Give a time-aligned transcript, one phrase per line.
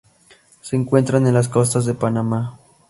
[0.61, 2.57] Se encuentra en las costas de Panamá.